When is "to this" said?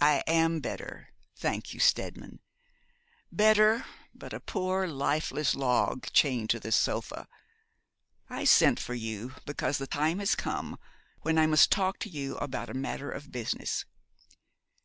6.50-6.74